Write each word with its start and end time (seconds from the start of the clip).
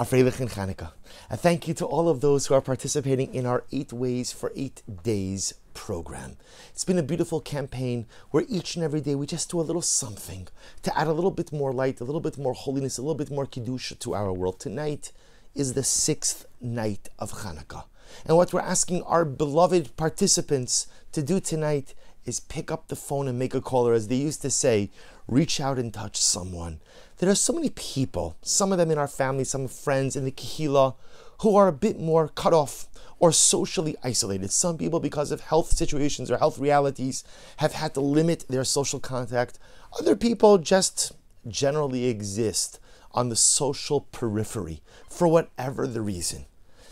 a 0.00 0.02
Freilichen 0.02 0.50
Chanukah. 0.50 0.92
A 1.28 1.36
thank 1.36 1.68
you 1.68 1.74
to 1.74 1.84
all 1.84 2.08
of 2.08 2.22
those 2.22 2.46
who 2.46 2.54
are 2.54 2.62
participating 2.62 3.34
in 3.34 3.44
our 3.44 3.64
Eight 3.70 3.92
Ways 3.92 4.32
for 4.32 4.50
Eight 4.56 4.80
Days 5.02 5.52
program. 5.74 6.38
It's 6.70 6.86
been 6.86 6.96
a 6.96 7.02
beautiful 7.02 7.38
campaign 7.42 8.06
where 8.30 8.46
each 8.48 8.76
and 8.76 8.82
every 8.82 9.02
day 9.02 9.14
we 9.14 9.26
just 9.26 9.50
do 9.50 9.60
a 9.60 9.68
little 9.68 9.82
something 9.82 10.48
to 10.84 10.98
add 10.98 11.06
a 11.06 11.12
little 11.12 11.30
bit 11.30 11.52
more 11.52 11.70
light, 11.70 12.00
a 12.00 12.04
little 12.04 12.22
bit 12.22 12.38
more 12.38 12.54
holiness, 12.54 12.96
a 12.96 13.02
little 13.02 13.14
bit 13.14 13.30
more 13.30 13.44
Kedusha 13.44 13.98
to 13.98 14.14
our 14.14 14.32
world. 14.32 14.58
Tonight 14.58 15.12
is 15.54 15.74
the 15.74 15.84
sixth 15.84 16.46
night 16.62 17.10
of 17.18 17.32
Hanukkah. 17.32 17.84
And 18.24 18.38
what 18.38 18.54
we're 18.54 18.60
asking 18.60 19.02
our 19.02 19.26
beloved 19.26 19.98
participants 19.98 20.86
to 21.12 21.22
do 21.22 21.40
tonight 21.40 21.94
is 22.24 22.40
pick 22.40 22.70
up 22.70 22.88
the 22.88 22.96
phone 22.96 23.28
and 23.28 23.38
make 23.38 23.54
a 23.54 23.60
call, 23.60 23.88
or 23.88 23.94
as 23.94 24.08
they 24.08 24.16
used 24.16 24.42
to 24.42 24.50
say, 24.50 24.90
reach 25.26 25.60
out 25.60 25.78
and 25.78 25.92
touch 25.92 26.16
someone. 26.16 26.80
There 27.18 27.30
are 27.30 27.34
so 27.34 27.52
many 27.52 27.70
people, 27.70 28.36
some 28.42 28.72
of 28.72 28.78
them 28.78 28.90
in 28.90 28.98
our 28.98 29.08
family, 29.08 29.44
some 29.44 29.68
friends 29.68 30.16
in 30.16 30.24
the 30.24 30.32
Kehila, 30.32 30.94
who 31.40 31.56
are 31.56 31.68
a 31.68 31.72
bit 31.72 31.98
more 31.98 32.28
cut 32.28 32.52
off 32.52 32.88
or 33.18 33.32
socially 33.32 33.96
isolated. 34.02 34.50
Some 34.50 34.78
people, 34.78 35.00
because 35.00 35.30
of 35.30 35.42
health 35.42 35.72
situations 35.72 36.30
or 36.30 36.38
health 36.38 36.58
realities, 36.58 37.24
have 37.58 37.74
had 37.74 37.94
to 37.94 38.00
limit 38.00 38.46
their 38.48 38.64
social 38.64 39.00
contact. 39.00 39.58
Other 39.98 40.16
people 40.16 40.58
just 40.58 41.12
generally 41.46 42.06
exist 42.06 42.80
on 43.12 43.28
the 43.28 43.36
social 43.36 44.02
periphery 44.12 44.82
for 45.08 45.28
whatever 45.28 45.86
the 45.86 46.00
reason. 46.00 46.46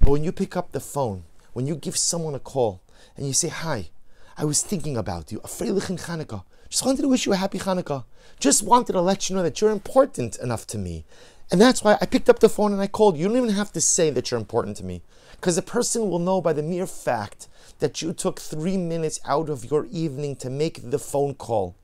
But 0.00 0.10
when 0.10 0.24
you 0.24 0.32
pick 0.32 0.56
up 0.56 0.72
the 0.72 0.80
phone, 0.80 1.24
when 1.52 1.66
you 1.66 1.74
give 1.74 1.96
someone 1.96 2.34
a 2.34 2.40
call 2.40 2.82
and 3.16 3.26
you 3.26 3.32
say, 3.32 3.48
Hi, 3.48 3.90
I 4.36 4.44
was 4.44 4.62
thinking 4.62 4.96
about 4.96 5.30
you, 5.30 5.38
a 5.38 5.48
Freilichen 5.48 6.00
Hanukkah, 6.00 6.44
just 6.72 6.86
wanted 6.86 7.02
to 7.02 7.08
wish 7.08 7.26
you 7.26 7.34
a 7.34 7.36
happy 7.36 7.58
Hanukkah. 7.58 8.04
Just 8.40 8.62
wanted 8.62 8.94
to 8.94 9.00
let 9.02 9.28
you 9.28 9.36
know 9.36 9.42
that 9.42 9.60
you're 9.60 9.70
important 9.70 10.38
enough 10.38 10.66
to 10.68 10.78
me. 10.78 11.04
And 11.50 11.60
that's 11.60 11.84
why 11.84 11.98
I 12.00 12.06
picked 12.06 12.30
up 12.30 12.38
the 12.38 12.48
phone 12.48 12.72
and 12.72 12.80
I 12.80 12.86
called. 12.86 13.18
You 13.18 13.28
don't 13.28 13.36
even 13.36 13.50
have 13.50 13.72
to 13.72 13.80
say 13.82 14.08
that 14.08 14.30
you're 14.30 14.40
important 14.40 14.78
to 14.78 14.84
me. 14.84 15.02
Because 15.32 15.56
the 15.56 15.60
person 15.60 16.08
will 16.08 16.18
know 16.18 16.40
by 16.40 16.54
the 16.54 16.62
mere 16.62 16.86
fact 16.86 17.46
that 17.80 18.00
you 18.00 18.14
took 18.14 18.40
three 18.40 18.78
minutes 18.78 19.20
out 19.26 19.50
of 19.50 19.70
your 19.70 19.84
evening 19.90 20.34
to 20.36 20.48
make 20.48 20.80
the 20.90 20.98
phone 20.98 21.34
call 21.34 21.76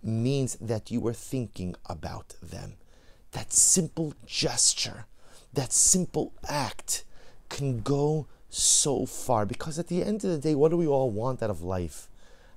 means 0.00 0.56
that 0.60 0.92
you 0.92 1.00
were 1.00 1.12
thinking 1.12 1.74
about 1.86 2.36
them. 2.40 2.74
That 3.32 3.52
simple 3.52 4.14
gesture, 4.26 5.06
that 5.52 5.72
simple 5.72 6.32
act 6.48 7.02
can 7.48 7.80
go 7.80 8.28
so 8.50 9.06
far 9.06 9.46
because 9.46 9.78
at 9.78 9.88
the 9.88 10.02
end 10.02 10.24
of 10.24 10.30
the 10.30 10.38
day, 10.38 10.54
what 10.54 10.70
do 10.70 10.76
we 10.76 10.86
all 10.86 11.10
want 11.10 11.42
out 11.42 11.50
of 11.50 11.62
life? 11.62 12.08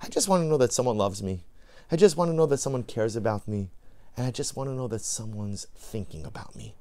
I 0.02 0.10
just 0.10 0.28
want 0.28 0.44
to 0.44 0.48
know 0.48 0.58
that 0.58 0.74
someone 0.74 0.98
loves 0.98 1.24
me. 1.24 1.44
I 1.92 1.96
just 1.96 2.18
want 2.18 2.30
to 2.32 2.36
know 2.36 2.46
that 2.48 2.58
someone 2.58 2.84
cares 2.84 3.16
about 3.16 3.48
me. 3.48 3.70
And 4.18 4.28
I 4.28 4.32
just 4.32 4.56
want 4.56 4.70
to 4.70 4.74
know 4.74 4.88
that 4.90 5.02
someone's 5.02 5.68
thinking 5.76 6.26
about 6.26 6.56
me. 6.56 6.76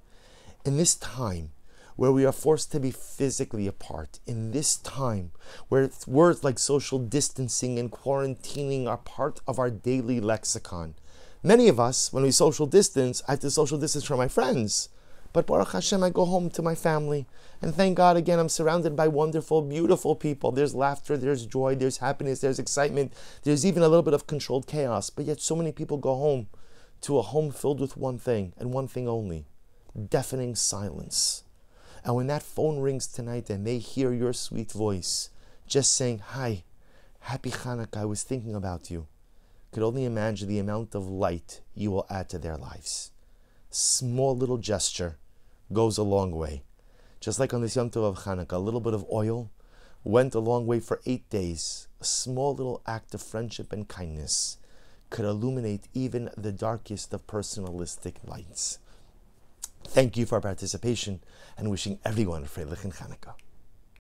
In 0.65 0.77
this 0.77 0.95
time 0.95 1.51
where 1.97 2.13
we 2.13 2.25
are 2.25 2.33
forced 2.33 2.73
to 2.73 2.81
be 2.81 2.91
physically 2.91 3.67
apart, 3.67 4.19
in 4.27 4.53
this 4.53 4.77
time 4.77 5.33
where 5.69 5.91
words 6.07 6.43
like 6.43 6.59
social 6.59 6.99
distancing 6.99 7.79
and 7.79 7.91
quarantining 7.91 8.87
are 8.87 8.97
part 8.97 9.41
of 9.47 9.59
our 9.59 9.71
daily 9.71 10.21
lexicon, 10.21 10.95
many 11.43 11.69
of 11.69 11.79
us, 11.79 12.13
when 12.13 12.23
we 12.23 12.31
social 12.31 12.67
distance, 12.67 13.23
I 13.29 13.33
have 13.33 13.41
to 13.41 13.51
social 13.51 13.79
distance 13.79 14.05
from 14.05 14.19
my 14.19 14.29
friends. 14.29 14.89
But 15.33 15.47
Baruch 15.47 15.73
Hashem, 15.73 16.03
I 16.03 16.11
go 16.11 16.25
home 16.25 16.51
to 16.51 16.63
my 16.63 16.75
family. 16.75 17.27
And 17.63 17.75
thank 17.75 17.97
God 17.97 18.17
again, 18.17 18.39
I'm 18.39 18.49
surrounded 18.49 18.95
by 18.95 19.09
wonderful, 19.09 19.63
beautiful 19.63 20.15
people. 20.15 20.53
There's 20.53 20.75
laughter, 20.75 21.17
there's 21.17 21.47
joy, 21.47 21.75
there's 21.75 21.99
happiness, 21.99 22.41
there's 22.41 22.59
excitement, 22.59 23.13
there's 23.43 23.65
even 23.65 23.83
a 23.83 23.89
little 23.89 24.03
bit 24.03 24.15
of 24.15 24.27
controlled 24.27 24.67
chaos. 24.67 25.09
But 25.11 25.25
yet, 25.25 25.41
so 25.41 25.57
many 25.57 25.73
people 25.73 25.97
go 25.97 26.17
home 26.17 26.49
to 27.03 27.19
a 27.19 27.23
home 27.23 27.51
filled 27.51 27.81
with 27.81 27.97
one 27.97 28.19
thing 28.19 28.53
and 28.59 28.73
one 28.73 28.89
thing 28.89 29.09
only 29.09 29.47
deafening 30.09 30.55
silence. 30.55 31.45
And 32.05 32.15
when 32.17 32.27
that 32.29 32.43
phone 32.43 32.81
rings 32.81 33.07
tonight 33.07 33.51
and 33.51 33.67
they 33.67 33.79
hear 33.79 34.13
your 34.13 34.33
sweet 34.33 34.73
voice, 34.73 35.31
just 35.67 35.95
saying, 35.95 36.19
Hi, 36.19 36.65
happy 37.21 37.51
Hanukkah, 37.51 37.99
I 38.01 38.05
was 38.05 38.23
thinking 38.23 38.55
about 38.55 38.91
you, 38.91 39.07
could 39.71 39.83
only 39.83 40.05
imagine 40.05 40.49
the 40.49 40.59
amount 40.59 40.95
of 40.95 41.09
light 41.09 41.61
you 41.75 41.91
will 41.91 42.07
add 42.11 42.29
to 42.31 42.39
their 42.39 42.57
lives. 42.57 43.11
Small 43.71 44.37
little 44.37 44.59
gesture 44.59 45.19
goes 45.73 45.99
a 45.99 46.03
long 46.03 46.33
way. 46.33 46.63
Just 47.21 47.39
like 47.39 47.55
on 47.55 47.63
this 47.63 47.77
Yom 47.77 47.91
Tov 47.91 48.05
of 48.05 48.25
Hanukkah, 48.25 48.55
a 48.55 48.59
little 48.59 48.81
bit 48.81 48.95
of 48.95 49.07
oil 49.13 49.51
went 50.05 50.35
a 50.35 50.41
long 50.41 50.67
way 50.67 50.81
for 50.81 51.01
eight 51.07 51.29
days. 51.31 51.89
A 52.01 52.05
small 52.05 52.55
little 52.55 52.83
act 52.87 53.15
of 53.15 53.23
friendship 53.23 53.73
and 53.73 53.87
kindness 53.89 54.59
could 55.11 55.25
illuminate 55.25 55.89
even 55.95 56.31
the 56.37 56.53
darkest 56.53 57.13
of 57.13 57.27
personalistic 57.27 58.15
lights. 58.27 58.79
Thank 59.85 60.17
you 60.17 60.27
for 60.27 60.41
participation 60.41 61.21
and 61.57 61.71
wishing 61.71 61.99
everyone 62.05 62.45
a 62.45 62.47
Freilich 62.47 62.81
Hanukkah. 62.81 63.35